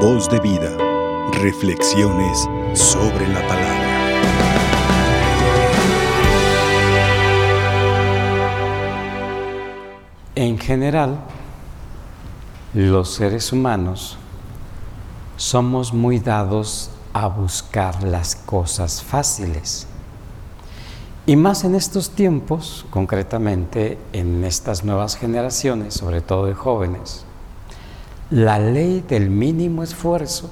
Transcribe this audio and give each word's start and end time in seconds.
Voz 0.00 0.28
de 0.28 0.38
vida. 0.40 0.76
Reflexiones 1.32 2.46
sobre 2.74 3.26
la 3.28 3.40
palabra. 3.48 3.86
En 10.34 10.58
general, 10.58 11.18
los 12.74 13.14
seres 13.14 13.52
humanos 13.52 14.18
somos 15.38 15.94
muy 15.94 16.18
dados 16.18 16.90
a 17.14 17.28
buscar 17.28 18.02
las 18.02 18.36
cosas 18.36 19.02
fáciles. 19.02 19.86
Y 21.24 21.36
más 21.36 21.64
en 21.64 21.74
estos 21.74 22.10
tiempos, 22.10 22.84
concretamente 22.90 23.98
en 24.12 24.44
estas 24.44 24.84
nuevas 24.84 25.16
generaciones, 25.16 25.94
sobre 25.94 26.20
todo 26.20 26.46
de 26.46 26.54
jóvenes, 26.54 27.25
la 28.30 28.58
ley 28.58 29.04
del 29.08 29.30
mínimo 29.30 29.82
esfuerzo 29.82 30.50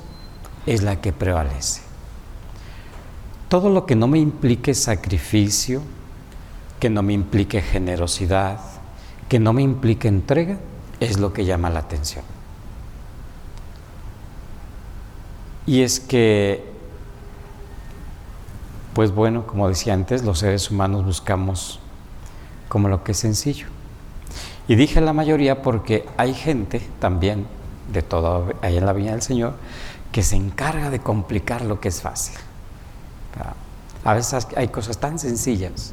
es 0.67 0.83
la 0.83 1.01
que 1.01 1.13
prevalece. 1.13 1.83
Todo 3.49 3.69
lo 3.69 3.87
que 3.87 3.97
no 3.97 4.07
me 4.07 4.19
implique 4.19 4.75
sacrificio, 4.75 5.83
que 6.81 6.91
no 6.91 7.03
me 7.03 7.13
implique 7.13 7.61
generosidad, 7.61 8.61
que 9.29 9.39
no 9.39 9.53
me 9.53 9.63
implique 9.63 10.09
entrega, 10.09 10.59
es 11.01 11.19
lo 11.19 11.33
que 11.33 11.45
llama 11.45 11.71
la 11.71 11.81
atención. 11.81 12.25
Y 15.67 15.83
es 15.83 15.99
que 16.01 16.75
pues 18.95 19.13
bueno, 19.13 19.45
como 19.47 19.69
decía 19.69 19.93
antes, 19.93 20.23
los 20.23 20.39
seres 20.39 20.71
humanos 20.71 21.05
buscamos 21.05 21.81
como 22.69 22.89
lo 22.89 23.03
que 23.03 23.11
es 23.11 23.19
sencillo. 23.19 23.67
Y 24.69 24.77
dije 24.77 25.01
la 25.01 25.13
mayoría 25.13 25.63
porque 25.63 26.07
hay 26.17 26.33
gente 26.33 26.81
también 27.01 27.45
de 27.93 28.03
todo 28.03 28.53
ahí 28.63 28.77
en 28.77 28.87
la 28.87 28.93
viña 28.93 29.13
del 29.13 29.23
Señor 29.23 29.55
que 30.13 30.23
se 30.23 30.37
encarga 30.37 30.91
de 30.91 31.01
complicar 31.01 31.63
lo 31.63 31.81
que 31.81 31.89
es 31.89 32.01
fácil. 32.01 32.37
A 34.05 34.15
veces 34.15 34.47
hay 34.57 34.69
cosas 34.69 34.99
tan 34.99 35.19
sencillas 35.19 35.93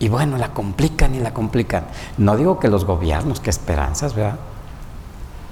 y 0.00 0.08
bueno, 0.08 0.38
la 0.38 0.52
complican 0.52 1.14
y 1.14 1.20
la 1.20 1.32
complican. 1.34 1.84
No 2.16 2.36
digo 2.36 2.58
que 2.58 2.68
los 2.68 2.86
gobiernos, 2.86 3.38
que 3.38 3.50
esperanzas, 3.50 4.14
¿verdad? 4.14 4.38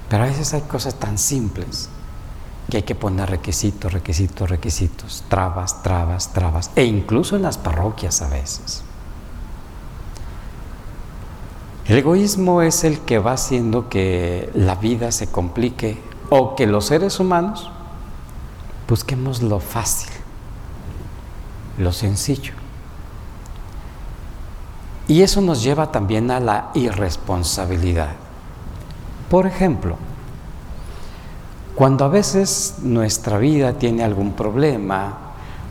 Pero 0.09 0.23
a 0.23 0.25
veces 0.25 0.53
hay 0.53 0.61
cosas 0.61 0.95
tan 0.95 1.17
simples 1.19 1.87
que 2.69 2.77
hay 2.77 2.83
que 2.83 2.95
poner 2.95 3.29
requisitos, 3.29 3.93
requisitos, 3.93 4.49
requisitos, 4.49 5.23
trabas, 5.29 5.83
trabas, 5.83 6.33
trabas, 6.33 6.71
e 6.75 6.83
incluso 6.83 7.35
en 7.35 7.43
las 7.43 7.57
parroquias 7.57 8.21
a 8.21 8.27
veces. 8.27 8.83
El 11.89 11.97
egoísmo 11.97 12.61
es 12.61 12.83
el 12.83 12.99
que 12.99 13.17
va 13.17 13.31
haciendo 13.31 13.89
que 13.89 14.51
la 14.53 14.75
vida 14.75 15.11
se 15.11 15.25
complique 15.25 15.97
o 16.29 16.55
que 16.55 16.67
los 16.67 16.85
seres 16.85 17.19
humanos 17.19 17.71
busquemos 18.87 19.41
lo 19.41 19.59
fácil, 19.59 20.11
lo 21.79 21.91
sencillo. 21.91 22.53
Y 25.07 25.23
eso 25.23 25.41
nos 25.41 25.63
lleva 25.63 25.91
también 25.91 26.29
a 26.29 26.39
la 26.39 26.69
irresponsabilidad. 26.75 28.11
Por 29.27 29.47
ejemplo, 29.47 29.95
cuando 31.73 32.05
a 32.05 32.09
veces 32.09 32.75
nuestra 32.83 33.39
vida 33.39 33.73
tiene 33.73 34.03
algún 34.03 34.33
problema, 34.33 35.17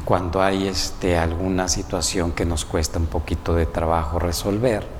cuando 0.05 0.43
hay 0.43 0.67
este, 0.67 1.17
alguna 1.17 1.69
situación 1.69 2.33
que 2.33 2.45
nos 2.45 2.65
cuesta 2.65 2.99
un 2.99 3.07
poquito 3.07 3.55
de 3.55 3.67
trabajo 3.67 4.19
resolver, 4.19 4.98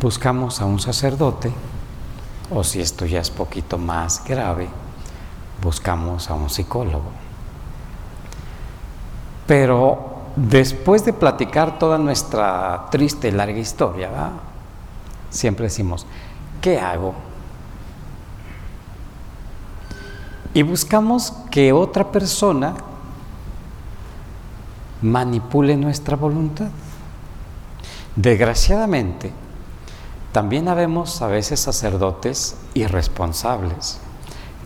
buscamos 0.00 0.60
a 0.60 0.64
un 0.64 0.80
sacerdote, 0.80 1.52
o 2.50 2.64
si 2.64 2.80
esto 2.80 3.06
ya 3.06 3.20
es 3.20 3.30
poquito 3.30 3.78
más 3.78 4.24
grave, 4.24 4.68
buscamos 5.62 6.30
a 6.30 6.34
un 6.34 6.48
psicólogo. 6.48 7.10
Pero 9.46 10.22
después 10.36 11.04
de 11.04 11.12
platicar 11.12 11.78
toda 11.78 11.98
nuestra 11.98 12.86
triste 12.90 13.28
y 13.28 13.32
larga 13.32 13.58
historia, 13.58 14.10
siempre 15.28 15.64
decimos, 15.64 16.06
¿qué 16.60 16.80
hago? 16.80 17.14
Y 20.54 20.62
buscamos 20.62 21.32
que 21.50 21.72
otra 21.72 22.10
persona 22.10 22.74
manipule 25.02 25.76
nuestra 25.76 26.16
voluntad. 26.16 26.68
Desgraciadamente, 28.16 29.32
también 30.32 30.68
habemos 30.68 31.22
a 31.22 31.26
veces 31.26 31.60
sacerdotes 31.60 32.56
irresponsables 32.74 33.98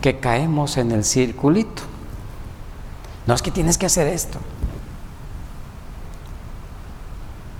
que 0.01 0.19
caemos 0.19 0.77
en 0.77 0.91
el 0.91 1.03
circulito. 1.03 1.81
No 3.25 3.33
es 3.33 3.41
que 3.41 3.51
tienes 3.51 3.77
que 3.77 3.87
hacer 3.87 4.07
esto. 4.07 4.37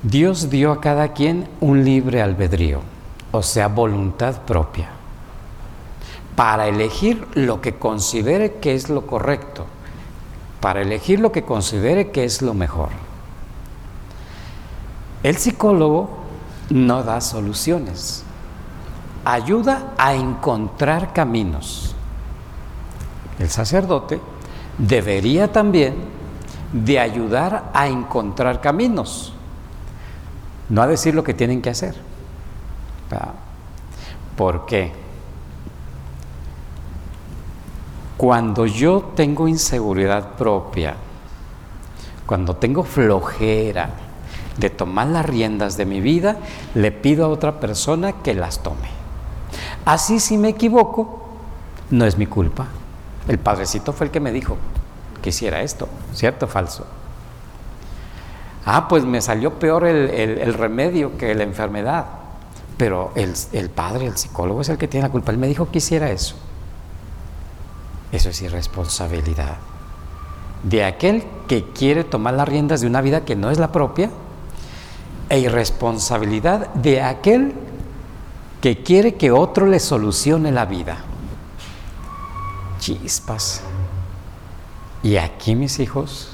Dios 0.03 0.51
dio 0.51 0.71
a 0.71 0.81
cada 0.81 1.13
quien 1.13 1.49
un 1.61 1.83
libre 1.83 2.21
albedrío, 2.21 2.81
o 3.31 3.41
sea, 3.41 3.67
voluntad 3.67 4.41
propia 4.41 4.95
para 6.35 6.67
elegir 6.67 7.25
lo 7.33 7.61
que 7.61 7.75
considere 7.75 8.55
que 8.55 8.75
es 8.75 8.89
lo 8.89 9.07
correcto, 9.07 9.65
para 10.59 10.81
elegir 10.81 11.19
lo 11.19 11.31
que 11.31 11.43
considere 11.43 12.11
que 12.11 12.25
es 12.25 12.41
lo 12.41 12.53
mejor. 12.53 12.89
El 15.23 15.37
psicólogo 15.37 16.24
no 16.69 17.03
da 17.03 17.21
soluciones, 17.21 18.23
ayuda 19.23 19.93
a 19.97 20.13
encontrar 20.13 21.13
caminos. 21.13 21.95
El 23.39 23.49
sacerdote 23.49 24.19
debería 24.77 25.51
también 25.51 25.95
de 26.71 26.99
ayudar 26.99 27.71
a 27.73 27.87
encontrar 27.87 28.61
caminos, 28.61 29.33
no 30.69 30.81
a 30.81 30.87
decir 30.87 31.15
lo 31.15 31.23
que 31.23 31.33
tienen 31.33 31.61
que 31.61 31.69
hacer. 31.69 31.95
¿Por 34.35 34.65
qué? 34.65 34.91
Cuando 38.17 38.65
yo 38.65 39.11
tengo 39.15 39.47
inseguridad 39.47 40.35
propia, 40.35 40.95
cuando 42.25 42.55
tengo 42.55 42.83
flojera 42.83 43.89
de 44.57 44.69
tomar 44.69 45.07
las 45.07 45.25
riendas 45.25 45.77
de 45.77 45.85
mi 45.85 46.01
vida, 46.01 46.37
le 46.73 46.91
pido 46.91 47.25
a 47.25 47.29
otra 47.29 47.59
persona 47.59 48.13
que 48.13 48.33
las 48.33 48.63
tome. 48.63 48.89
Así 49.85 50.19
si 50.19 50.37
me 50.37 50.49
equivoco, 50.49 51.25
no 51.91 52.05
es 52.05 52.17
mi 52.17 52.25
culpa. 52.25 52.67
El 53.27 53.37
padrecito 53.37 53.93
fue 53.93 54.07
el 54.07 54.11
que 54.11 54.19
me 54.19 54.31
dijo 54.31 54.57
que 55.21 55.29
hiciera 55.29 55.61
esto, 55.61 55.89
¿cierto 56.13 56.45
o 56.45 56.49
falso? 56.49 56.85
Ah, 58.65 58.87
pues 58.87 59.05
me 59.05 59.21
salió 59.21 59.59
peor 59.59 59.85
el, 59.85 60.53
remedio 60.53 61.17
que 61.17 61.35
la 61.35 61.43
enfermedad. 61.43 62.05
Pero 62.77 63.11
el, 63.15 63.33
el 63.53 63.69
padre, 63.69 64.07
el 64.07 64.17
psicólogo 64.17 64.61
es 64.61 64.69
el 64.69 64.77
que 64.77 64.87
tiene 64.87 65.07
la 65.07 65.11
culpa. 65.11 65.31
Él 65.31 65.37
me 65.37 65.47
dijo 65.47 65.69
que 65.71 65.77
hiciera 65.77 66.09
eso. 66.09 66.35
Eso 68.11 68.29
es 68.29 68.41
irresponsabilidad. 68.41 69.57
De 70.63 70.83
aquel 70.83 71.23
que 71.47 71.63
quiere 71.71 72.03
tomar 72.03 72.33
las 72.33 72.49
riendas 72.49 72.81
de 72.81 72.87
una 72.87 73.01
vida 73.01 73.23
que 73.23 73.35
no 73.35 73.51
es 73.51 73.59
la 73.59 73.71
propia, 73.71 74.09
e 75.29 75.39
irresponsabilidad 75.39 76.73
de 76.75 77.01
aquel 77.01 77.53
que 78.61 78.83
quiere 78.83 79.15
que 79.15 79.31
otro 79.31 79.67
le 79.67 79.79
solucione 79.79 80.51
la 80.51 80.65
vida. 80.65 80.97
Chispas. 82.79 83.61
Y 85.03 85.17
aquí, 85.17 85.55
mis 85.55 85.79
hijos, 85.79 86.29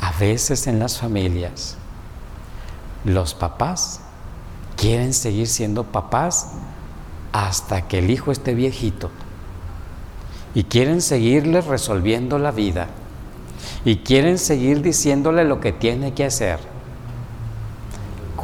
a 0.00 0.12
veces 0.18 0.66
en 0.66 0.78
las 0.78 0.98
familias, 0.98 1.76
los 3.04 3.34
papás 3.34 4.00
quieren 4.76 5.14
seguir 5.14 5.46
siendo 5.46 5.84
papás 5.84 6.52
hasta 7.32 7.88
que 7.88 7.98
el 7.98 8.10
hijo 8.10 8.30
esté 8.30 8.54
viejito 8.54 9.10
y 10.54 10.64
quieren 10.64 11.00
seguirle 11.00 11.60
resolviendo 11.60 12.38
la 12.38 12.50
vida 12.50 12.88
y 13.84 13.96
quieren 13.96 14.38
seguir 14.38 14.82
diciéndole 14.82 15.44
lo 15.44 15.60
que 15.60 15.72
tiene 15.72 16.14
que 16.14 16.24
hacer. 16.24 16.73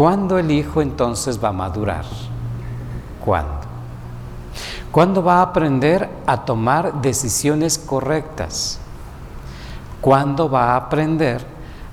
¿Cuándo 0.01 0.39
el 0.39 0.51
hijo 0.51 0.81
entonces 0.81 1.45
va 1.45 1.51
a 1.51 1.53
madurar? 1.53 2.07
¿Cuándo? 3.23 3.61
¿Cuándo 4.91 5.23
va 5.23 5.41
a 5.41 5.43
aprender 5.43 6.09
a 6.27 6.43
tomar 6.47 7.03
decisiones 7.03 7.77
correctas? 7.77 8.79
¿Cuándo 10.01 10.49
va 10.49 10.73
a 10.73 10.77
aprender 10.77 11.45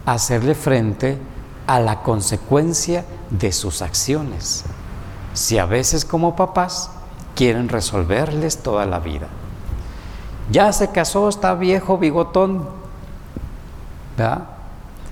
a 0.05 0.13
hacerle 0.13 0.55
frente 0.55 1.17
a 1.67 1.81
la 1.81 2.01
consecuencia 2.01 3.03
de 3.29 3.51
sus 3.51 3.81
acciones? 3.81 4.63
Si 5.33 5.57
a 5.57 5.65
veces 5.65 6.05
como 6.05 6.33
papás 6.33 6.89
quieren 7.35 7.67
resolverles 7.67 8.59
toda 8.59 8.85
la 8.85 8.99
vida. 8.99 9.27
Ya 10.49 10.71
se 10.71 10.91
casó, 10.91 11.27
está 11.27 11.55
viejo, 11.55 11.97
bigotón, 11.97 12.69
¿verdad? 14.15 14.45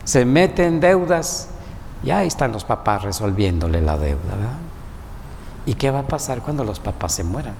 Se 0.05 0.23
mete 0.23 0.65
en 0.65 0.79
deudas 0.79 1.49
y 2.05 2.11
ahí 2.11 2.27
están 2.27 2.51
los 2.51 2.63
papás 2.63 3.03
resolviéndole 3.03 3.81
la 3.81 3.97
deuda, 3.97 4.35
¿verdad? 4.35 4.57
¿Y 5.65 5.73
qué 5.73 5.91
va 5.91 5.99
a 5.99 6.07
pasar 6.07 6.41
cuando 6.41 6.63
los 6.63 6.79
papás 6.79 7.13
se 7.13 7.23
mueran? 7.23 7.55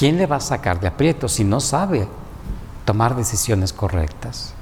quién 0.00 0.16
le 0.16 0.24
va 0.24 0.36
a 0.36 0.40
sacar 0.40 0.80
de 0.80 0.86
aprieto 0.86 1.28
si 1.28 1.44
no 1.44 1.60
sabe 1.60 2.08
tomar 2.86 3.14
decisiones 3.14 3.74
correctas? 3.74 4.54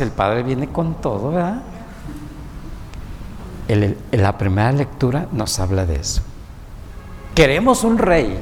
El 0.00 0.10
Padre 0.10 0.42
viene 0.42 0.68
con 0.68 0.94
todo, 1.02 1.32
¿verdad? 1.32 1.62
La 4.12 4.38
primera 4.38 4.72
lectura 4.72 5.28
nos 5.32 5.60
habla 5.60 5.84
de 5.84 5.96
eso. 5.96 6.22
Queremos 7.34 7.84
un 7.84 7.98
rey. 7.98 8.40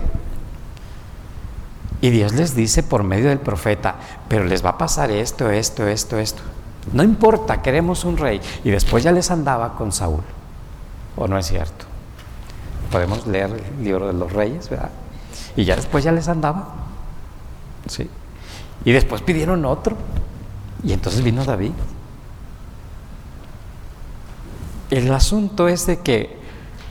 Y 2.01 2.11
Dios 2.11 2.33
les 2.35 2.55
dice 2.55 2.85
por 2.85 3.03
medio 3.03 3.31
del 3.31 3.41
profeta, 3.41 3.97
pero 4.29 4.45
les 4.45 4.65
va 4.65 4.71
a 4.71 4.79
pasar 4.79 5.11
esto, 5.11 5.51
esto, 5.51 5.89
esto, 5.89 6.19
esto. 6.19 6.43
No 6.91 7.03
importa, 7.03 7.63
queremos 7.63 8.05
un 8.05 8.17
rey. 8.17 8.41
Y 8.65 8.71
después 8.71 9.05
ya 9.05 9.13
les 9.13 9.31
andaba 9.31 9.75
con 9.75 9.93
Saúl. 9.93 10.23
¿O 11.17 11.29
no 11.29 11.39
es 11.39 11.47
cierto? 11.47 11.85
Podemos 12.91 13.27
leer 13.27 13.51
el 13.51 13.85
libro 13.85 14.07
de 14.07 14.13
los 14.13 14.33
reyes, 14.33 14.69
¿verdad? 14.69 14.91
Y 15.57 15.65
ya 15.65 15.77
después 15.77 16.03
ya 16.05 16.13
les 16.13 16.29
andaba. 16.29 16.75
¿Sí? 17.87 18.09
Y 18.85 18.93
después 18.93 19.23
pidieron 19.23 19.65
otro. 19.65 19.97
Y 20.83 20.93
entonces 20.93 21.23
vino 21.23 21.45
David. 21.45 21.73
El 24.91 25.13
asunto 25.13 25.69
es 25.69 25.87
de 25.87 26.01
que 26.01 26.37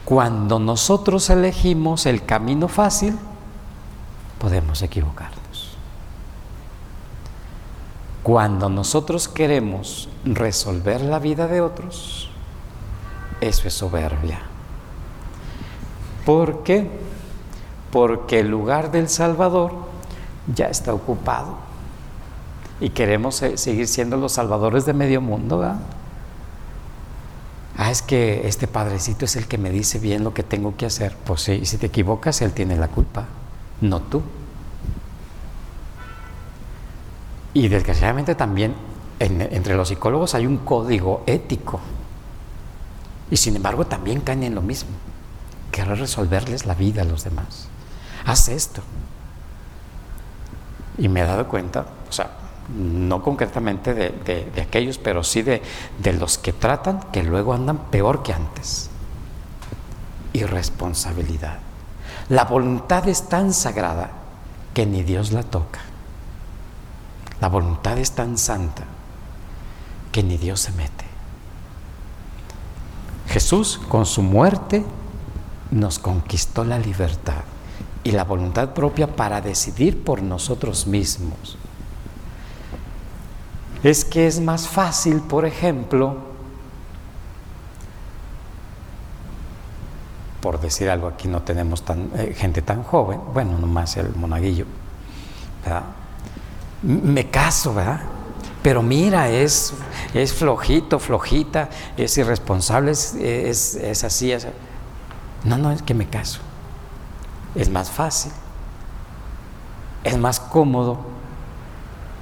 cuando 0.06 0.58
nosotros 0.58 1.30
elegimos 1.30 2.06
el 2.06 2.26
camino 2.26 2.68
fácil, 2.68 3.18
podemos 4.40 4.82
equivocarnos. 4.82 5.41
Cuando 8.24 8.70
nosotros 8.70 9.28
queremos 9.28 10.10
resolver 10.24 11.02
la 11.02 11.20
vida 11.20 11.48
de 11.48 11.62
otros, 11.62 12.30
eso 13.42 13.68
es 13.68 13.74
soberbia. 13.74 14.40
¿Por 16.26 16.64
qué? 16.64 16.88
Porque 17.92 18.40
el 18.40 18.50
lugar 18.50 18.92
del 18.92 19.10
Salvador 19.10 19.74
ya 20.54 20.68
está 20.68 20.94
ocupado 20.94 21.58
y 22.80 22.90
queremos 22.90 23.44
seguir 23.56 23.88
siendo 23.88 24.18
los 24.18 24.34
salvadores 24.34 24.86
de 24.86 24.94
medio 24.94 25.22
mundo. 25.22 25.60
¿verdad? 25.60 25.80
Ah, 27.78 27.90
es 27.90 28.04
que 28.04 28.48
este 28.48 28.68
padrecito 28.68 29.26
es 29.26 29.36
el 29.36 29.48
que 29.48 29.58
me 29.58 29.72
dice 29.72 29.98
bien 29.98 30.24
lo 30.24 30.34
que 30.34 30.44
tengo 30.44 30.76
que 30.78 30.86
hacer. 30.86 31.16
Pues 31.26 31.42
sí, 31.42 31.66
si 31.66 31.78
te 31.78 31.88
equivocas, 31.88 32.42
él 32.44 32.54
tiene 32.54 32.76
la 32.76 32.88
culpa, 32.88 33.26
no 33.82 34.02
tú. 34.02 34.22
Y 37.54 37.68
desgraciadamente 37.68 38.36
también 38.36 38.76
entre 39.20 39.76
los 39.76 39.90
psicólogos 39.90 40.34
hay 40.34 40.46
un 40.46 40.58
código 40.58 41.24
ético. 41.28 41.80
Y 43.30 43.38
sin 43.38 43.56
embargo 43.56 43.86
también 43.86 44.22
caen 44.22 44.44
en 44.44 44.56
lo 44.56 44.62
mismo. 44.62 44.92
Querer 45.72 46.00
resolverles 46.00 46.66
la 46.66 46.74
vida 46.74 47.04
a 47.04 47.06
los 47.06 47.24
demás. 47.24 47.68
Haz 48.26 48.50
esto. 48.50 48.82
Y 50.98 51.08
me 51.08 51.22
he 51.22 51.26
dado 51.26 51.48
cuenta, 51.48 51.86
o 52.10 52.12
sea, 52.12 52.32
no 52.76 53.24
concretamente 53.24 53.94
de, 53.94 54.62
aquellos, 54.62 54.98
pero 54.98 55.24
sí 55.24 55.42
de, 55.42 55.62
de 56.00 56.14
los 56.14 56.38
que 56.38 56.54
tratan 56.54 57.02
que 57.12 57.24
luego 57.24 57.54
andan 57.54 57.78
peor 57.90 58.24
que 58.24 58.34
antes. 58.34 58.90
Irresponsabilidad. 60.34 61.60
La 62.30 62.46
voluntad 62.46 63.08
es 63.08 63.30
tan 63.30 63.54
sagrada 63.54 64.12
que 64.74 64.86
ni 64.86 65.04
Dios 65.04 65.32
la 65.32 65.44
toca. 65.44 65.80
La 67.42 67.50
voluntad 67.50 67.98
es 67.98 68.12
tan 68.12 68.38
santa 68.38 68.84
que 70.12 70.24
ni 70.24 70.38
Dios 70.38 70.60
se 70.62 70.72
mete. 70.72 71.06
Jesús 73.28 73.82
con 73.90 74.06
su 74.06 74.22
muerte 74.22 74.86
nos 75.72 76.00
conquistó 76.00 76.64
la 76.64 76.78
libertad 76.78 77.44
y 78.04 78.12
la 78.12 78.24
voluntad 78.24 78.70
propia 78.70 79.16
para 79.16 79.42
decidir 79.42 80.04
por 80.04 80.22
nosotros 80.22 80.86
mismos 80.86 81.58
es 83.84 84.06
que 84.06 84.28
es 84.28 84.40
más 84.40 84.68
fácil, 84.68 85.22
por 85.22 85.46
ejemplo, 85.46 86.18
por 90.42 90.60
decir 90.60 90.90
algo, 90.90 91.08
aquí 91.08 91.28
no 91.28 91.42
tenemos 91.42 91.84
tan, 91.84 92.12
eh, 92.16 92.36
gente 92.38 92.62
tan 92.62 92.84
joven, 92.84 93.20
bueno, 93.34 93.58
nomás 93.58 93.98
el 93.98 94.14
monaguillo, 94.16 94.66
¿verdad? 95.64 95.84
Me 96.84 97.30
caso, 97.30 97.74
¿verdad? 97.74 98.02
Pero 98.64 98.84
mira, 98.84 99.30
es, 99.30 99.74
es 100.14 100.34
flojito, 100.34 101.00
flojita, 101.00 101.70
es 101.98 102.18
irresponsable, 102.18 102.92
es, 102.92 103.16
es, 103.16 104.04
así, 104.04 104.32
es... 104.32 104.48
No, 105.44 105.58
no, 105.58 105.72
es 105.72 105.82
que 105.82 105.94
me 105.94 106.08
caso. 106.08 106.40
Es 107.56 107.70
más 107.70 107.90
fácil, 107.90 108.32
es 110.04 110.18
más 110.18 110.40
cómodo 110.40 111.00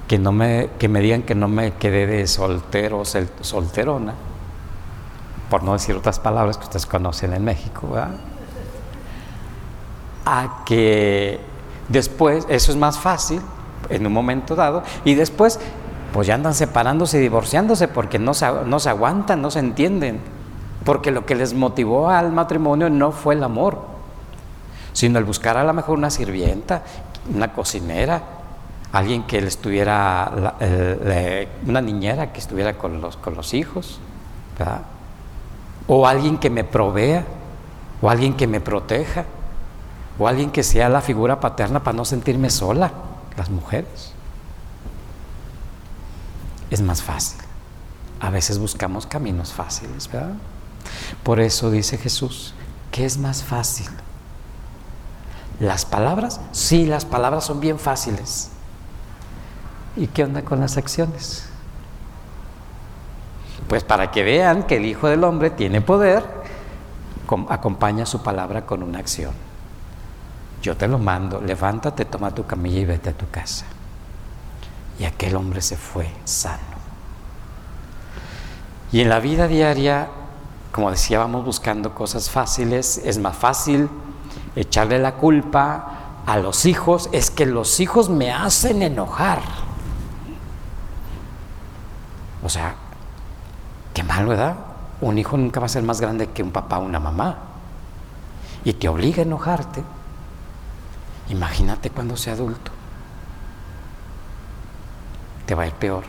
que, 0.08 0.18
no 0.18 0.32
me, 0.32 0.70
que 0.78 0.88
me 0.88 1.00
digan 1.00 1.22
que 1.22 1.34
no 1.34 1.46
me 1.46 1.74
quedé 1.74 2.06
de 2.06 2.26
soltero 2.26 3.00
o 3.00 3.04
solterona, 3.04 4.14
por 5.50 5.62
no 5.62 5.74
decir 5.74 5.94
otras 5.94 6.18
palabras 6.18 6.56
que 6.56 6.64
ustedes 6.64 6.86
conocen 6.86 7.32
en 7.34 7.44
México, 7.44 7.96
a 10.24 10.64
que 10.64 11.38
después, 11.88 12.46
eso 12.48 12.72
es 12.72 12.76
más 12.76 12.98
fácil 12.98 13.40
en 13.88 14.06
un 14.06 14.12
momento 14.12 14.54
dado, 14.54 14.82
y 15.04 15.14
después 15.14 15.58
pues 16.12 16.26
ya 16.26 16.34
andan 16.34 16.54
separándose 16.54 17.18
y 17.18 17.20
divorciándose 17.20 17.88
porque 17.88 18.18
no 18.18 18.34
se, 18.34 18.46
no 18.66 18.80
se 18.80 18.90
aguantan, 18.90 19.40
no 19.40 19.50
se 19.50 19.60
entienden, 19.60 20.20
porque 20.84 21.10
lo 21.10 21.24
que 21.24 21.34
les 21.34 21.54
motivó 21.54 22.10
al 22.10 22.32
matrimonio 22.32 22.90
no 22.90 23.12
fue 23.12 23.34
el 23.34 23.44
amor, 23.44 23.82
sino 24.92 25.18
el 25.18 25.24
buscar 25.24 25.56
a 25.56 25.64
lo 25.64 25.72
mejor 25.72 25.96
una 25.96 26.10
sirvienta, 26.10 26.82
una 27.32 27.52
cocinera, 27.52 28.22
alguien 28.92 29.22
que 29.22 29.40
le 29.40 29.48
estuviera, 29.48 30.56
una 31.66 31.80
niñera 31.80 32.32
que 32.32 32.40
estuviera 32.40 32.74
con 32.76 33.00
los, 33.00 33.16
con 33.16 33.34
los 33.34 33.54
hijos, 33.54 34.00
o 35.86 36.06
alguien 36.06 36.38
que 36.38 36.50
me 36.50 36.64
provea, 36.64 37.24
o 38.02 38.10
alguien 38.10 38.34
que 38.34 38.46
me 38.46 38.60
proteja, 38.60 39.24
o 40.18 40.26
alguien 40.26 40.50
que 40.50 40.62
sea 40.62 40.88
la 40.88 41.00
figura 41.00 41.38
paterna 41.38 41.82
para 41.82 41.96
no 41.96 42.04
sentirme 42.04 42.50
sola, 42.50 42.90
las 43.36 43.50
mujeres. 43.50 44.12
Es 46.70 46.80
más 46.80 47.02
fácil. 47.02 47.40
A 48.20 48.30
veces 48.30 48.58
buscamos 48.58 49.06
caminos 49.06 49.52
fáciles, 49.52 50.10
¿verdad? 50.10 50.34
Por 51.22 51.40
eso 51.40 51.70
dice 51.70 51.98
Jesús, 51.98 52.54
¿qué 52.90 53.04
es 53.04 53.18
más 53.18 53.42
fácil? 53.42 53.88
¿Las 55.58 55.84
palabras? 55.84 56.40
Sí, 56.52 56.86
las 56.86 57.04
palabras 57.04 57.44
son 57.44 57.60
bien 57.60 57.78
fáciles. 57.78 58.50
¿Y 59.96 60.06
qué 60.06 60.24
onda 60.24 60.42
con 60.42 60.60
las 60.60 60.76
acciones? 60.76 61.46
Pues 63.68 63.84
para 63.84 64.10
que 64.10 64.22
vean 64.22 64.64
que 64.64 64.76
el 64.76 64.86
Hijo 64.86 65.08
del 65.08 65.24
Hombre 65.24 65.50
tiene 65.50 65.80
poder, 65.80 66.24
acompaña 67.48 68.06
su 68.06 68.22
palabra 68.22 68.66
con 68.66 68.82
una 68.82 68.98
acción. 68.98 69.32
Yo 70.62 70.76
te 70.76 70.86
lo 70.88 70.98
mando, 70.98 71.40
levántate, 71.40 72.04
toma 72.04 72.34
tu 72.34 72.46
camilla 72.46 72.80
y 72.80 72.84
vete 72.84 73.10
a 73.10 73.12
tu 73.12 73.28
casa. 73.30 73.64
Y 74.98 75.04
aquel 75.04 75.36
hombre 75.36 75.62
se 75.62 75.76
fue 75.76 76.10
sano. 76.24 76.80
Y 78.92 79.00
en 79.00 79.08
la 79.08 79.20
vida 79.20 79.48
diaria, 79.48 80.08
como 80.72 80.90
decía, 80.90 81.18
vamos 81.18 81.44
buscando 81.44 81.94
cosas 81.94 82.28
fáciles. 82.28 83.00
Es 83.04 83.18
más 83.18 83.36
fácil 83.36 83.88
echarle 84.56 84.98
la 84.98 85.14
culpa 85.14 85.86
a 86.26 86.36
los 86.38 86.66
hijos. 86.66 87.08
Es 87.12 87.30
que 87.30 87.46
los 87.46 87.80
hijos 87.80 88.10
me 88.10 88.30
hacen 88.30 88.82
enojar. 88.82 89.40
O 92.42 92.48
sea, 92.48 92.74
qué 93.94 94.02
mal, 94.02 94.26
¿verdad? 94.26 94.56
Un 95.00 95.18
hijo 95.18 95.36
nunca 95.36 95.60
va 95.60 95.66
a 95.66 95.70
ser 95.70 95.82
más 95.82 96.00
grande 96.00 96.28
que 96.28 96.42
un 96.42 96.50
papá 96.50 96.78
o 96.78 96.82
una 96.82 97.00
mamá. 97.00 97.38
Y 98.64 98.74
te 98.74 98.88
obliga 98.88 99.22
a 99.22 99.26
enojarte. 99.26 99.82
Imagínate 101.30 101.90
cuando 101.90 102.16
sea 102.16 102.34
adulto. 102.34 102.70
Te 105.46 105.54
va 105.54 105.62
a 105.62 105.66
ir 105.66 105.72
peor. 105.72 106.04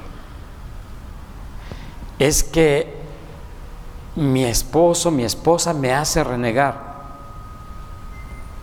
Es 2.20 2.44
que 2.44 3.02
mi 4.16 4.44
esposo, 4.44 5.10
mi 5.10 5.24
esposa 5.24 5.74
me 5.74 5.94
hace 5.94 6.24
renegar. 6.24 6.92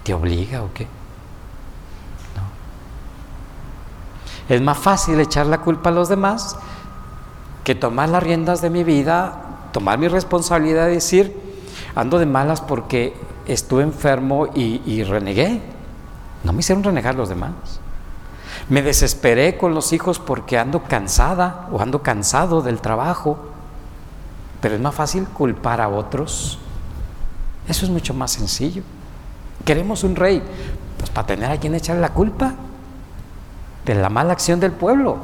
¿Te 0.04 0.12
obliga 0.14 0.62
o 0.62 0.72
qué? 0.72 0.84
No. 2.36 2.42
Es 4.54 4.60
más 4.60 4.78
fácil 4.78 5.18
echar 5.20 5.46
la 5.46 5.58
culpa 5.58 5.90
a 5.90 5.92
los 5.92 6.08
demás 6.08 6.56
que 7.64 7.74
tomar 7.74 8.08
las 8.08 8.22
riendas 8.22 8.62
de 8.62 8.70
mi 8.70 8.84
vida, 8.84 9.42
tomar 9.72 9.98
mi 9.98 10.08
responsabilidad 10.08 10.88
y 10.88 10.94
decir, 10.94 11.36
ando 11.94 12.18
de 12.18 12.26
malas 12.26 12.60
porque 12.60 13.14
estuve 13.46 13.82
enfermo 13.82 14.46
y, 14.54 15.02
renegué. 15.02 15.60
No 16.44 16.52
me 16.52 16.60
hicieron 16.60 16.84
renegar 16.84 17.14
los 17.14 17.28
demás. 17.28 17.52
Me 18.68 18.82
desesperé 18.82 19.56
con 19.56 19.74
los 19.74 19.92
hijos 19.92 20.18
porque 20.18 20.58
ando 20.58 20.82
cansada 20.84 21.68
o 21.72 21.80
ando 21.80 22.02
cansado 22.02 22.62
del 22.62 22.80
trabajo. 22.80 23.38
Pero 24.60 24.74
es 24.74 24.80
más 24.80 24.94
fácil 24.94 25.26
culpar 25.26 25.80
a 25.80 25.88
otros. 25.88 26.58
Eso 27.68 27.84
es 27.84 27.90
mucho 27.90 28.14
más 28.14 28.32
sencillo 28.32 28.82
queremos 29.68 30.02
un 30.02 30.16
rey? 30.16 30.42
Pues 30.96 31.10
para 31.10 31.26
tener 31.26 31.50
a 31.50 31.58
quien 31.58 31.74
echarle 31.74 32.00
la 32.00 32.14
culpa 32.14 32.54
de 33.84 33.94
la 33.94 34.08
mala 34.08 34.32
acción 34.32 34.58
del 34.60 34.72
pueblo. 34.72 35.18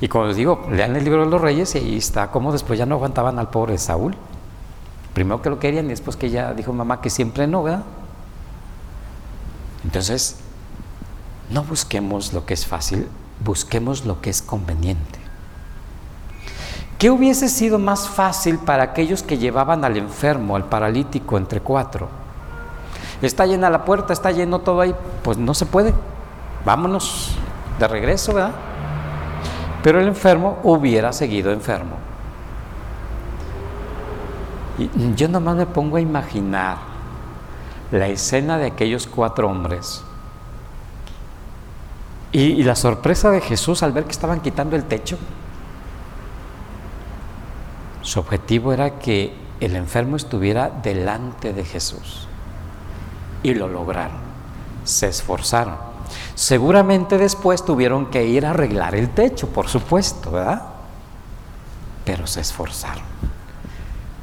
Y 0.00 0.08
como 0.08 0.26
les 0.26 0.36
digo, 0.36 0.66
lean 0.72 0.96
el 0.96 1.04
libro 1.04 1.24
de 1.24 1.30
los 1.30 1.40
reyes 1.40 1.72
y 1.76 1.78
ahí 1.78 1.96
está 1.96 2.32
como 2.32 2.50
después 2.50 2.78
ya 2.78 2.84
no 2.84 2.96
aguantaban 2.96 3.38
al 3.38 3.48
pobre 3.48 3.78
Saúl. 3.78 4.16
Primero 5.12 5.40
que 5.40 5.50
lo 5.50 5.60
querían 5.60 5.86
y 5.86 5.90
después 5.90 6.16
que 6.16 6.30
ya 6.30 6.52
dijo 6.52 6.72
mamá 6.72 7.00
que 7.00 7.10
siempre 7.10 7.46
no, 7.46 7.62
¿verdad? 7.62 7.84
Entonces, 9.84 10.36
no 11.50 11.62
busquemos 11.62 12.32
lo 12.32 12.46
que 12.46 12.54
es 12.54 12.66
fácil, 12.66 13.06
busquemos 13.44 14.04
lo 14.04 14.20
que 14.20 14.30
es 14.30 14.42
conveniente. 14.42 15.20
¿Qué 16.98 17.10
hubiese 17.10 17.48
sido 17.48 17.78
más 17.78 18.08
fácil 18.08 18.58
para 18.58 18.82
aquellos 18.82 19.22
que 19.22 19.36
llevaban 19.36 19.84
al 19.84 19.96
enfermo, 19.96 20.56
al 20.56 20.64
paralítico, 20.64 21.36
entre 21.36 21.60
cuatro? 21.60 22.08
Está 23.20 23.46
llena 23.46 23.68
la 23.68 23.84
puerta, 23.84 24.12
está 24.12 24.30
lleno 24.30 24.60
todo 24.60 24.80
ahí, 24.80 24.94
pues 25.22 25.36
no 25.36 25.54
se 25.54 25.66
puede. 25.66 25.92
Vámonos 26.64 27.32
de 27.78 27.88
regreso, 27.88 28.32
¿verdad? 28.32 28.52
Pero 29.82 30.00
el 30.00 30.08
enfermo 30.08 30.58
hubiera 30.62 31.12
seguido 31.12 31.52
enfermo. 31.52 31.96
Y 34.78 35.14
yo 35.14 35.28
nomás 35.28 35.56
me 35.56 35.66
pongo 35.66 35.98
a 35.98 36.00
imaginar 36.00 36.93
la 37.90 38.08
escena 38.08 38.58
de 38.58 38.66
aquellos 38.66 39.06
cuatro 39.06 39.48
hombres 39.48 40.02
y, 42.34 42.64
la 42.64 42.74
sorpresa 42.74 43.30
de 43.30 43.40
Jesús 43.40 43.84
al 43.84 43.92
ver 43.92 44.06
que 44.06 44.10
estaban 44.10 44.40
quitando 44.40 44.74
el 44.74 44.82
techo. 44.84 45.16
Su 48.02 48.18
objetivo 48.18 48.72
era 48.72 48.98
que 48.98 49.32
el 49.60 49.76
enfermo 49.76 50.16
estuviera 50.16 50.68
delante 50.68 51.52
de 51.52 51.64
Jesús. 51.64 52.26
Y 53.44 53.54
lo 53.54 53.68
lograron. 53.68 54.18
Se 54.82 55.06
esforzaron. 55.06 55.76
Seguramente 56.34 57.18
después 57.18 57.64
tuvieron 57.64 58.06
que 58.06 58.26
ir 58.26 58.46
a 58.46 58.50
arreglar 58.50 58.96
el 58.96 59.10
techo, 59.10 59.50
por 59.50 59.68
supuesto, 59.68 60.32
¿verdad? 60.32 60.62
Pero 62.04 62.26
se 62.26 62.40
esforzaron. 62.40 63.04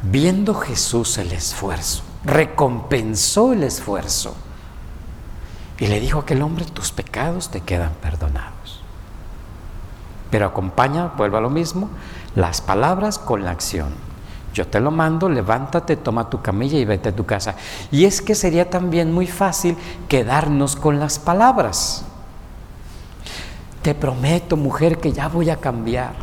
Viendo 0.04 0.54
Jesús 0.54 1.18
el 1.18 1.32
esfuerzo, 1.32 2.04
recompensó 2.24 3.54
el 3.54 3.64
esfuerzo 3.64 4.36
y 5.80 5.88
le 5.88 6.00
dijo 6.00 6.20
a 6.20 6.22
aquel 6.22 6.42
hombre, 6.42 6.66
tus 6.66 6.92
pecados 6.92 7.50
te 7.50 7.62
quedan 7.62 7.94
perdonados. 8.02 8.82
Pero 10.30 10.46
acompaña, 10.46 11.08
vuelvo 11.18 11.38
a 11.38 11.42
lo 11.42 11.50
mismo, 11.50 11.90
las 12.36 12.62
palabras 12.62 13.18
con 13.18 13.44
la 13.44 13.52
acción. 13.52 13.90
Yo 14.54 14.68
te 14.68 14.80
lo 14.80 14.92
mando, 14.92 15.30
levántate, 15.30 15.96
toma 15.96 16.30
tu 16.30 16.42
camilla 16.42 16.78
y 16.78 16.86
vete 16.86 17.10
a 17.10 17.16
tu 17.16 17.26
casa. 17.26 17.56
Y 17.90 18.06
es 18.06 18.22
que 18.22 18.36
sería 18.36 18.70
también 18.70 19.12
muy 19.12 19.28
fácil 19.28 19.78
quedarnos 20.08 20.76
con 20.76 21.00
las 21.00 21.20
palabras. 21.20 22.06
Te 23.82 23.96
prometo, 23.96 24.58
mujer, 24.58 25.00
que 25.00 25.12
ya 25.12 25.28
voy 25.30 25.50
a 25.50 25.58
cambiar. 25.58 26.14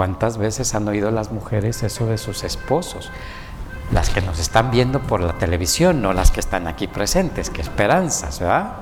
¿Cuántas 0.00 0.38
veces 0.38 0.74
han 0.74 0.88
oído 0.88 1.10
las 1.10 1.30
mujeres 1.30 1.82
eso 1.82 2.06
de 2.06 2.16
sus 2.16 2.42
esposos? 2.42 3.10
Las 3.92 4.08
que 4.08 4.22
nos 4.22 4.38
están 4.38 4.70
viendo 4.70 5.00
por 5.00 5.20
la 5.20 5.34
televisión, 5.34 6.00
no 6.00 6.14
las 6.14 6.30
que 6.30 6.40
están 6.40 6.66
aquí 6.68 6.86
presentes, 6.86 7.50
qué 7.50 7.60
esperanzas, 7.60 8.40
¿verdad? 8.40 8.76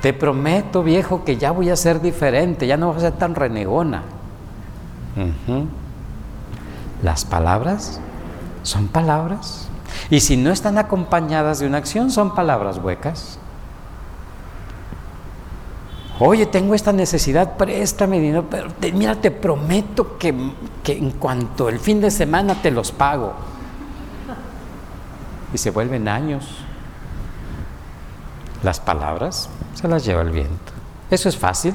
Te 0.00 0.14
prometo, 0.14 0.82
viejo, 0.82 1.22
que 1.22 1.36
ya 1.36 1.52
voy 1.52 1.70
a 1.70 1.76
ser 1.76 2.00
diferente, 2.00 2.66
ya 2.66 2.76
no 2.76 2.88
voy 2.88 2.96
a 2.96 3.00
ser 3.02 3.12
tan 3.12 3.36
renegona. 3.36 4.02
Las 7.00 7.24
palabras 7.24 8.00
son 8.64 8.88
palabras. 8.88 9.68
Y 10.10 10.22
si 10.22 10.36
no 10.36 10.50
están 10.50 10.76
acompañadas 10.76 11.60
de 11.60 11.68
una 11.68 11.78
acción, 11.78 12.10
son 12.10 12.34
palabras 12.34 12.78
huecas. 12.78 13.38
Oye, 16.26 16.46
tengo 16.46 16.74
esta 16.74 16.90
necesidad, 16.90 17.58
préstame 17.58 18.18
dinero, 18.18 18.46
pero 18.48 18.70
mira, 18.94 19.14
te 19.14 19.30
prometo 19.30 20.16
que, 20.16 20.34
que 20.82 20.96
en 20.96 21.10
cuanto 21.10 21.68
el 21.68 21.78
fin 21.78 22.00
de 22.00 22.10
semana 22.10 22.62
te 22.62 22.70
los 22.70 22.92
pago. 22.92 23.34
Y 25.52 25.58
se 25.58 25.68
vuelven 25.68 26.08
años. 26.08 26.46
Las 28.62 28.80
palabras 28.80 29.50
se 29.74 29.86
las 29.86 30.06
lleva 30.06 30.22
el 30.22 30.30
viento. 30.30 30.72
Eso 31.10 31.28
es 31.28 31.36
fácil. 31.36 31.74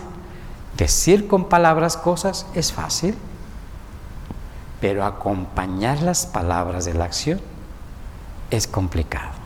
Decir 0.75 1.27
con 1.27 1.47
palabras 1.47 1.95
cosas 1.95 2.47
es 2.55 2.73
fácil, 2.73 3.15
pero 4.81 5.05
acompañar 5.05 6.01
las 6.01 6.25
palabras 6.25 6.85
de 6.85 6.95
la 6.95 7.05
acción 7.05 7.39
es 8.49 8.65
complicado. 8.65 9.38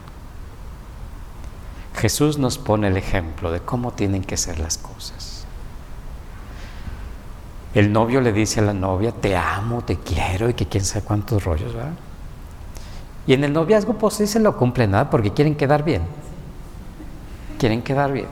Jesús 2.04 2.38
nos 2.38 2.58
pone 2.58 2.90
el 2.90 2.98
ejemplo 2.98 3.50
de 3.50 3.62
cómo 3.62 3.94
tienen 3.94 4.26
que 4.26 4.36
ser 4.36 4.60
las 4.60 4.78
cosas. 4.78 5.46
El 7.74 7.94
novio 7.94 8.20
le 8.20 8.34
dice 8.34 8.60
a 8.60 8.64
la 8.64 8.74
novia, 8.74 9.14
te 9.14 9.38
amo, 9.38 9.84
te 9.84 9.96
quiero 9.96 10.50
y 10.50 10.54
que 10.54 10.68
quién 10.68 10.84
sabe 10.84 11.06
cuántos 11.06 11.46
rollos, 11.46 11.74
¿verdad? 11.74 11.94
Y 13.26 13.32
en 13.32 13.46
el 13.46 13.54
noviazgo 13.54 13.94
pues 13.94 14.16
sí 14.16 14.28
se 14.28 14.42
lo 14.42 14.58
cumple 14.58 14.86
nada 14.86 15.10
porque 15.10 15.32
quieren 15.32 15.56
quedar 15.56 15.86
bien. 15.86 16.02
Quieren 17.58 17.82
quedar 17.82 18.12
bien. 18.12 18.28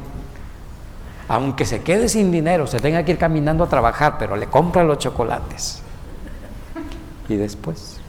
Aunque 1.30 1.64
se 1.64 1.82
quede 1.82 2.10
sin 2.10 2.30
dinero, 2.30 2.68
se 2.68 2.82
tenga 2.82 3.06
que 3.06 3.14
ir 3.14 3.18
caminando 3.18 3.64
a 3.64 3.70
trabajar, 3.70 4.18
pero 4.20 4.36
le 4.36 4.48
compra 4.48 4.84
los 4.84 4.98
chocolates. 4.98 5.82
Y 7.30 7.38
después 7.38 8.02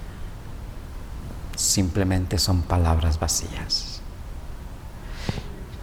simplemente 1.54 2.37
son 2.38 2.62
palabras 2.62 3.21
vacías. 3.21 3.91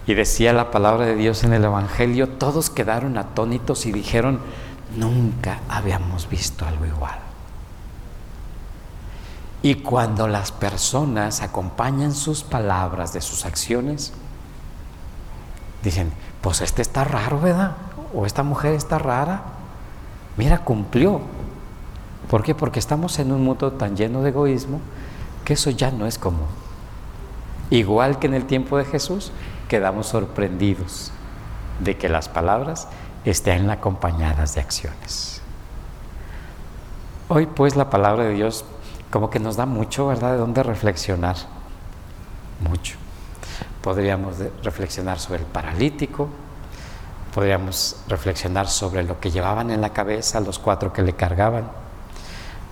Y 0.09 0.15
decía 0.15 0.53
la 0.53 0.71
palabra 0.71 1.05
de 1.05 1.13
Dios 1.15 1.43
en 1.43 1.53
el 1.53 1.63
Evangelio, 1.63 2.27
todos 2.27 2.71
quedaron 2.71 3.19
atónitos 3.19 3.85
y 3.85 3.91
dijeron, 3.91 4.39
nunca 4.97 5.59
habíamos 5.69 6.27
visto 6.27 6.65
algo 6.65 6.87
igual. 6.87 7.19
Y 9.61 9.75
cuando 9.75 10.27
las 10.27 10.51
personas 10.51 11.43
acompañan 11.43 12.15
sus 12.15 12.41
palabras 12.41 13.13
de 13.13 13.21
sus 13.21 13.45
acciones, 13.45 14.11
dicen, 15.83 16.11
pues 16.41 16.61
este 16.61 16.81
está 16.81 17.03
raro, 17.03 17.39
¿verdad? 17.39 17.73
O 18.11 18.25
esta 18.25 18.41
mujer 18.41 18.73
está 18.73 18.97
rara. 18.97 19.43
Mira, 20.37 20.63
cumplió. 20.65 21.21
¿Por 22.31 22.41
qué? 22.41 22.55
Porque 22.55 22.79
estamos 22.79 23.19
en 23.19 23.31
un 23.31 23.43
mundo 23.43 23.73
tan 23.73 23.95
lleno 23.95 24.23
de 24.23 24.29
egoísmo 24.29 24.81
que 25.45 25.53
eso 25.53 25.69
ya 25.69 25.91
no 25.91 26.07
es 26.07 26.17
común. 26.17 26.47
Igual 27.69 28.17
que 28.17 28.25
en 28.25 28.33
el 28.33 28.45
tiempo 28.45 28.75
de 28.75 28.85
Jesús, 28.85 29.31
quedamos 29.69 30.07
sorprendidos 30.07 31.11
de 31.79 31.95
que 31.95 32.09
las 32.09 32.27
palabras 32.27 32.89
estén 33.23 33.69
acompañadas 33.69 34.55
de 34.55 34.61
acciones. 34.61 35.41
Hoy 37.29 37.45
pues 37.45 37.77
la 37.77 37.89
palabra 37.89 38.25
de 38.25 38.33
Dios 38.33 38.65
como 39.11 39.29
que 39.29 39.39
nos 39.39 39.55
da 39.55 39.65
mucho, 39.65 40.07
¿verdad?, 40.07 40.33
de 40.33 40.38
dónde 40.38 40.63
reflexionar. 40.63 41.35
Mucho. 42.59 42.97
Podríamos 43.81 44.35
reflexionar 44.63 45.19
sobre 45.19 45.39
el 45.39 45.45
paralítico, 45.45 46.27
podríamos 47.33 47.97
reflexionar 48.07 48.67
sobre 48.67 49.03
lo 49.03 49.19
que 49.19 49.31
llevaban 49.31 49.71
en 49.71 49.79
la 49.79 49.93
cabeza 49.93 50.41
los 50.41 50.59
cuatro 50.59 50.91
que 50.91 51.01
le 51.01 51.13
cargaban, 51.13 51.69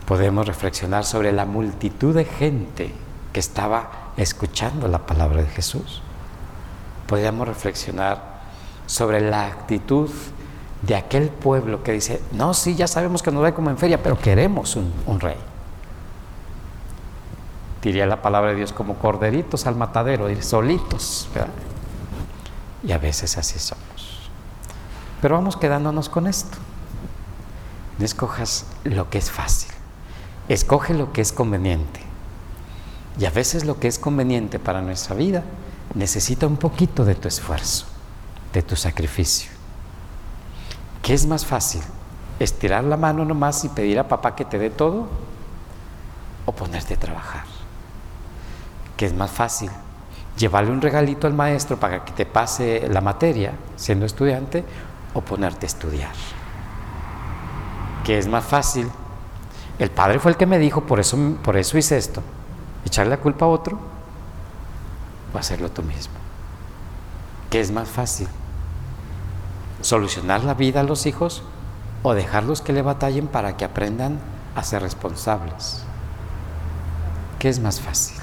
podemos 0.05 0.45
reflexionar 0.45 1.05
sobre 1.05 1.31
la 1.31 1.45
multitud 1.45 2.13
de 2.13 2.25
gente 2.25 2.91
que 3.31 3.39
estaba 3.39 4.11
escuchando 4.17 4.87
la 4.87 5.05
palabra 5.05 5.43
de 5.43 5.49
Jesús. 5.49 6.01
Podríamos 7.07 7.47
reflexionar 7.47 8.37
sobre 8.85 9.21
la 9.21 9.47
actitud 9.47 10.09
de 10.81 10.95
aquel 10.95 11.29
pueblo 11.29 11.83
que 11.83 11.93
dice, 11.93 12.21
no, 12.33 12.53
sí, 12.53 12.75
ya 12.75 12.87
sabemos 12.87 13.23
que 13.23 13.31
nos 13.31 13.43
va 13.43 13.53
como 13.53 13.69
en 13.69 13.77
feria, 13.77 14.01
pero 14.01 14.19
queremos 14.19 14.75
un, 14.75 14.93
un 15.05 15.19
rey 15.19 15.37
diría 17.87 18.05
la 18.05 18.21
palabra 18.21 18.51
de 18.51 18.57
Dios, 18.57 18.73
como 18.73 18.95
corderitos 18.95 19.65
al 19.65 19.75
matadero, 19.75 20.27
solitos. 20.41 21.27
Y 22.83 22.91
a 22.91 22.97
veces 22.97 23.37
así 23.37 23.59
somos. 23.59 24.29
Pero 25.21 25.35
vamos 25.35 25.57
quedándonos 25.57 26.09
con 26.09 26.27
esto. 26.27 26.57
No 27.97 28.05
escojas 28.05 28.65
lo 28.83 29.09
que 29.09 29.17
es 29.17 29.31
fácil, 29.31 29.71
escoge 30.49 30.93
lo 30.93 31.13
que 31.13 31.21
es 31.21 31.31
conveniente. 31.31 32.01
Y 33.19 33.25
a 33.25 33.31
veces 33.31 33.65
lo 33.65 33.79
que 33.79 33.87
es 33.87 33.97
conveniente 33.97 34.59
para 34.59 34.81
nuestra 34.81 35.15
vida 35.15 35.43
necesita 35.93 36.47
un 36.47 36.57
poquito 36.57 37.05
de 37.05 37.15
tu 37.15 37.27
esfuerzo, 37.27 37.85
de 38.53 38.61
tu 38.61 38.75
sacrificio. 38.75 39.51
¿Qué 41.01 41.13
es 41.13 41.25
más 41.25 41.45
fácil? 41.45 41.81
¿Estirar 42.39 42.83
la 42.83 42.97
mano 42.97 43.25
nomás 43.25 43.63
y 43.63 43.69
pedir 43.69 43.99
a 43.99 44.07
papá 44.07 44.35
que 44.35 44.45
te 44.45 44.59
dé 44.59 44.69
todo? 44.69 45.07
¿O 46.45 46.51
ponerte 46.51 46.93
a 46.93 46.99
trabajar? 46.99 47.57
que 48.97 49.05
es 49.05 49.13
más 49.13 49.31
fácil 49.31 49.69
llevarle 50.37 50.71
un 50.71 50.81
regalito 50.81 51.27
al 51.27 51.33
maestro 51.33 51.79
para 51.79 52.03
que 52.03 52.11
te 52.11 52.25
pase 52.25 52.87
la 52.89 52.99
materia 52.99 53.53
siendo 53.75 54.05
estudiante 54.05 54.65
o 55.13 55.21
ponerte 55.21 55.65
a 55.65 55.67
estudiar. 55.67 56.11
Que 58.03 58.17
es 58.17 58.27
más 58.27 58.43
fácil 58.43 58.89
el 59.79 59.91
padre 59.91 60.19
fue 60.19 60.31
el 60.31 60.37
que 60.37 60.47
me 60.47 60.57
dijo, 60.57 60.81
por 60.81 60.99
eso, 60.99 61.17
por 61.43 61.55
eso 61.55 61.77
hice 61.77 61.97
esto. 61.97 62.23
Echarle 62.83 63.11
la 63.11 63.17
culpa 63.17 63.45
a 63.45 63.49
otro 63.49 63.79
hacerlo 65.39 65.69
tú 65.69 65.83
mismo. 65.83 66.15
¿Qué 67.49 67.59
es 67.61 67.71
más 67.71 67.87
fácil? 67.87 68.27
¿Solucionar 69.81 70.43
la 70.43 70.53
vida 70.53 70.81
a 70.81 70.83
los 70.83 71.05
hijos 71.05 71.43
o 72.03 72.13
dejarlos 72.13 72.61
que 72.61 72.73
le 72.73 72.81
batallen 72.81 73.27
para 73.27 73.57
que 73.57 73.65
aprendan 73.65 74.19
a 74.55 74.63
ser 74.63 74.81
responsables? 74.81 75.83
¿Qué 77.39 77.49
es 77.49 77.59
más 77.59 77.79
fácil? 77.79 78.17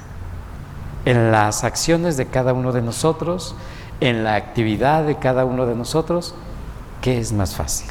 En 1.04 1.30
las 1.30 1.64
acciones 1.64 2.16
de 2.16 2.26
cada 2.26 2.52
uno 2.52 2.72
de 2.72 2.82
nosotros, 2.82 3.54
en 4.00 4.24
la 4.24 4.34
actividad 4.34 5.04
de 5.04 5.18
cada 5.18 5.44
uno 5.44 5.66
de 5.66 5.74
nosotros, 5.74 6.34
¿qué 7.00 7.18
es 7.18 7.32
más 7.32 7.54
fácil? 7.54 7.90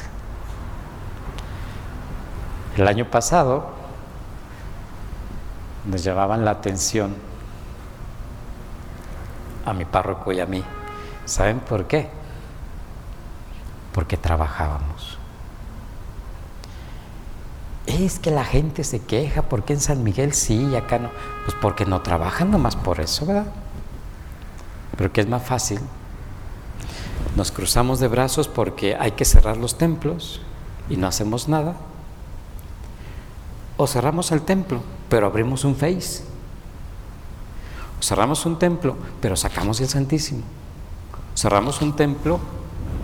El 2.76 2.88
año 2.88 3.08
pasado 3.08 3.70
nos 5.84 6.02
llamaban 6.02 6.44
la 6.44 6.52
atención 6.52 7.14
a 9.64 9.72
mi 9.72 9.84
párroco 9.84 10.32
y 10.32 10.40
a 10.40 10.46
mí. 10.46 10.62
¿Saben 11.24 11.60
por 11.60 11.86
qué? 11.86 12.08
Porque 13.92 14.16
trabajábamos. 14.16 15.18
Es 17.86 18.18
que 18.18 18.30
la 18.30 18.44
gente 18.44 18.82
se 18.82 19.00
queja, 19.00 19.42
¿por 19.42 19.64
qué 19.64 19.74
en 19.74 19.80
San 19.80 20.02
Miguel 20.02 20.32
sí 20.32 20.68
y 20.72 20.76
acá 20.76 20.98
no? 20.98 21.10
Pues 21.44 21.56
porque 21.60 21.84
no 21.84 22.00
trabajan 22.00 22.50
nomás 22.50 22.76
por 22.76 23.00
eso, 23.00 23.26
¿verdad? 23.26 23.46
Pero 24.96 25.12
que 25.12 25.20
es 25.20 25.28
más 25.28 25.42
fácil. 25.42 25.80
Nos 27.36 27.52
cruzamos 27.52 28.00
de 28.00 28.08
brazos 28.08 28.48
porque 28.48 28.96
hay 28.98 29.12
que 29.12 29.24
cerrar 29.24 29.56
los 29.56 29.76
templos 29.76 30.40
y 30.88 30.96
no 30.96 31.06
hacemos 31.06 31.48
nada. 31.48 31.76
O 33.76 33.86
cerramos 33.86 34.30
el 34.32 34.42
templo, 34.42 34.80
pero 35.08 35.26
abrimos 35.26 35.64
un 35.64 35.74
face. 35.74 36.33
Cerramos 38.04 38.44
un 38.44 38.58
templo, 38.58 38.98
pero 39.22 39.34
sacamos 39.34 39.80
el 39.80 39.88
Santísimo. 39.88 40.42
Cerramos 41.34 41.80
un 41.80 41.96
templo, 41.96 42.38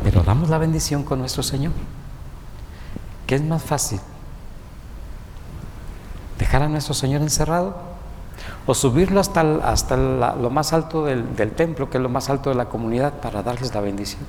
pero 0.04 0.22
damos 0.22 0.50
la 0.50 0.58
bendición 0.58 1.04
con 1.04 1.20
nuestro 1.20 1.42
Señor. 1.42 1.72
¿Qué 3.26 3.36
es 3.36 3.42
más 3.42 3.62
fácil? 3.62 3.98
¿Dejar 6.38 6.64
a 6.64 6.68
nuestro 6.68 6.92
Señor 6.92 7.22
encerrado? 7.22 7.78
¿O 8.66 8.74
subirlo 8.74 9.20
hasta, 9.20 9.40
hasta 9.64 9.96
lo 9.96 10.50
más 10.50 10.74
alto 10.74 11.06
del, 11.06 11.34
del 11.34 11.52
templo, 11.52 11.88
que 11.88 11.96
es 11.96 12.02
lo 12.02 12.10
más 12.10 12.28
alto 12.28 12.50
de 12.50 12.56
la 12.56 12.66
comunidad, 12.66 13.20
para 13.22 13.42
darles 13.42 13.74
la 13.74 13.80
bendición? 13.80 14.20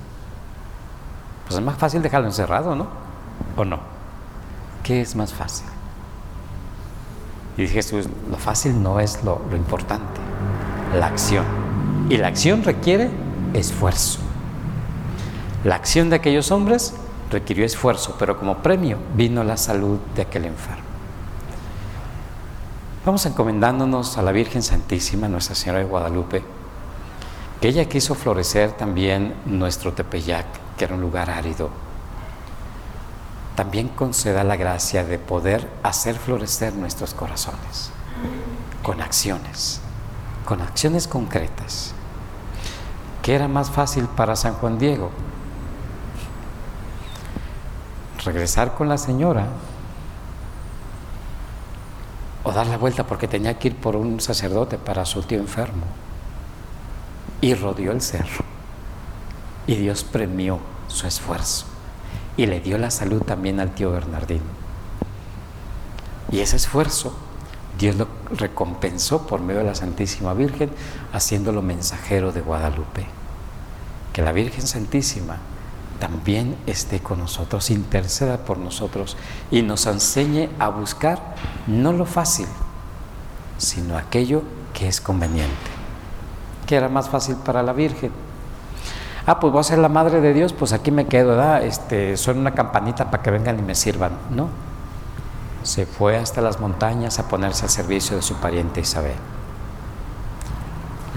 Pues 1.44 1.58
es 1.58 1.62
más 1.62 1.76
fácil 1.76 2.00
dejarlo 2.00 2.28
encerrado, 2.28 2.74
¿no? 2.74 2.86
¿O 3.58 3.66
no? 3.66 3.78
¿Qué 4.82 5.02
es 5.02 5.16
más 5.16 5.34
fácil? 5.34 5.66
Y 7.58 7.68
Jesús, 7.68 8.08
lo 8.30 8.38
fácil 8.38 8.82
no 8.82 9.00
es 9.00 9.22
lo, 9.22 9.42
lo 9.50 9.56
importante, 9.58 10.31
la 10.94 11.06
acción. 11.06 11.44
Y 12.08 12.16
la 12.16 12.28
acción 12.28 12.62
requiere 12.62 13.10
esfuerzo. 13.54 14.18
La 15.64 15.76
acción 15.76 16.10
de 16.10 16.16
aquellos 16.16 16.50
hombres 16.50 16.94
requirió 17.30 17.64
esfuerzo, 17.64 18.16
pero 18.18 18.38
como 18.38 18.58
premio 18.58 18.98
vino 19.14 19.42
la 19.44 19.56
salud 19.56 19.98
de 20.14 20.22
aquel 20.22 20.44
enfermo. 20.44 20.82
Vamos 23.04 23.26
encomendándonos 23.26 24.18
a 24.18 24.22
la 24.22 24.32
Virgen 24.32 24.62
Santísima, 24.62 25.28
Nuestra 25.28 25.54
Señora 25.54 25.80
de 25.80 25.86
Guadalupe, 25.86 26.42
que 27.60 27.68
ella 27.68 27.88
quiso 27.88 28.14
florecer 28.14 28.72
también 28.72 29.34
nuestro 29.46 29.92
Tepeyac, 29.92 30.46
que 30.76 30.84
era 30.84 30.94
un 30.94 31.00
lugar 31.00 31.30
árido, 31.30 31.70
también 33.56 33.88
conceda 33.88 34.44
la 34.44 34.56
gracia 34.56 35.04
de 35.04 35.18
poder 35.18 35.68
hacer 35.82 36.16
florecer 36.16 36.74
nuestros 36.74 37.12
corazones 37.14 37.90
con 38.82 39.00
acciones, 39.00 39.80
con 40.44 40.60
acciones 40.60 41.08
concretas. 41.08 41.94
¿Qué 43.22 43.34
era 43.34 43.48
más 43.48 43.70
fácil 43.70 44.06
para 44.08 44.36
San 44.36 44.54
Juan 44.54 44.78
Diego? 44.78 45.10
Regresar 48.24 48.74
con 48.74 48.88
la 48.88 48.98
señora 48.98 49.46
o 52.44 52.52
dar 52.52 52.66
la 52.66 52.78
vuelta 52.78 53.06
porque 53.06 53.28
tenía 53.28 53.58
que 53.58 53.68
ir 53.68 53.76
por 53.76 53.96
un 53.96 54.20
sacerdote 54.20 54.78
para 54.78 55.04
su 55.04 55.22
tío 55.22 55.38
enfermo. 55.38 55.84
Y 57.40 57.54
rodeó 57.54 57.92
el 57.92 58.00
cerro. 58.00 58.44
Y 59.66 59.76
Dios 59.76 60.04
premió 60.04 60.58
su 60.88 61.06
esfuerzo 61.06 61.66
y 62.36 62.46
le 62.46 62.60
dio 62.60 62.78
la 62.78 62.90
salud 62.90 63.22
también 63.22 63.60
al 63.60 63.74
tío 63.74 63.92
Bernardino. 63.92 64.42
Y 66.30 66.40
ese 66.40 66.56
esfuerzo 66.56 67.14
Dios 67.78 67.96
lo 67.96 68.06
recompensó 68.36 69.26
por 69.26 69.40
medio 69.40 69.60
de 69.60 69.66
la 69.66 69.74
Santísima 69.74 70.34
Virgen, 70.34 70.70
haciéndolo 71.12 71.62
mensajero 71.62 72.32
de 72.32 72.40
Guadalupe. 72.40 73.06
Que 74.12 74.22
la 74.22 74.32
Virgen 74.32 74.66
Santísima 74.66 75.38
también 75.98 76.56
esté 76.66 77.00
con 77.00 77.18
nosotros, 77.18 77.70
interceda 77.70 78.38
por 78.38 78.58
nosotros 78.58 79.16
y 79.50 79.62
nos 79.62 79.86
enseñe 79.86 80.48
a 80.58 80.68
buscar 80.68 81.34
no 81.66 81.92
lo 81.92 82.04
fácil, 82.04 82.46
sino 83.58 83.96
aquello 83.96 84.42
que 84.74 84.88
es 84.88 85.00
conveniente. 85.00 85.70
¿Qué 86.66 86.76
era 86.76 86.88
más 86.88 87.08
fácil 87.08 87.36
para 87.36 87.62
la 87.62 87.72
Virgen? 87.72 88.12
ah, 89.26 89.40
pues 89.40 89.52
voy 89.52 89.60
a 89.60 89.64
ser 89.64 89.78
la 89.78 89.88
madre 89.88 90.20
de 90.20 90.34
Dios, 90.34 90.52
pues 90.52 90.72
aquí 90.72 90.90
me 90.90 91.06
quedo, 91.06 91.30
¿verdad? 91.30 91.62
Este, 91.64 92.16
son 92.16 92.38
una 92.38 92.52
campanita 92.52 93.10
para 93.10 93.22
que 93.22 93.30
vengan 93.30 93.58
y 93.58 93.62
me 93.62 93.74
sirvan. 93.74 94.12
No. 94.30 94.48
Se 95.62 95.86
fue 95.86 96.16
hasta 96.16 96.40
las 96.40 96.60
montañas 96.60 97.18
a 97.18 97.28
ponerse 97.28 97.64
al 97.64 97.70
servicio 97.70 98.16
de 98.16 98.22
su 98.22 98.34
pariente 98.36 98.80
Isabel. 98.80 99.16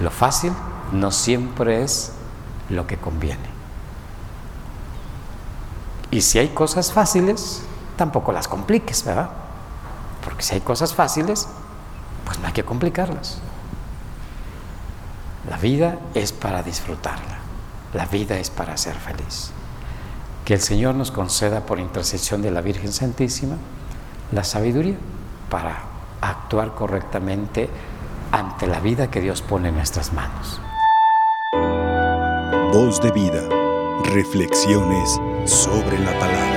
Lo 0.00 0.10
fácil 0.10 0.52
no 0.92 1.10
siempre 1.10 1.82
es 1.82 2.12
lo 2.68 2.86
que 2.86 2.96
conviene. 2.96 3.56
Y 6.10 6.20
si 6.20 6.38
hay 6.38 6.48
cosas 6.48 6.92
fáciles, 6.92 7.62
tampoco 7.96 8.32
las 8.32 8.48
compliques, 8.48 9.04
¿verdad? 9.04 9.30
Porque 10.24 10.42
si 10.42 10.54
hay 10.54 10.60
cosas 10.60 10.94
fáciles, 10.94 11.48
pues 12.24 12.38
no 12.38 12.46
hay 12.46 12.52
que 12.52 12.64
complicarlas. 12.64 13.38
La 15.48 15.56
vida 15.56 15.98
es 16.14 16.32
para 16.32 16.62
disfrutarla. 16.62 17.38
La 17.94 18.06
vida 18.06 18.38
es 18.38 18.50
para 18.50 18.76
ser 18.76 18.94
feliz. 18.94 19.50
Que 20.44 20.54
el 20.54 20.60
Señor 20.60 20.94
nos 20.94 21.10
conceda 21.10 21.60
por 21.66 21.78
intercesión 21.78 22.42
de 22.42 22.50
la 22.50 22.60
Virgen 22.60 22.92
Santísima 22.92 23.56
la 24.32 24.44
sabiduría 24.44 24.96
para 25.50 25.82
actuar 26.20 26.74
correctamente 26.74 27.68
ante 28.32 28.66
la 28.66 28.80
vida 28.80 29.10
que 29.10 29.20
Dios 29.20 29.42
pone 29.42 29.68
en 29.68 29.76
nuestras 29.76 30.12
manos. 30.12 30.60
Voz 32.72 33.00
de 33.00 33.12
vida. 33.12 33.42
Reflexiones 34.04 35.18
sobre 35.46 35.98
la 35.98 36.18
palabra. 36.18 36.55